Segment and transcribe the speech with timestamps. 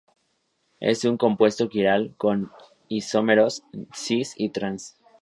[0.79, 2.51] Es un compuesto quiral con
[2.89, 3.61] isómeros
[3.93, 4.97] "cis" y "trans".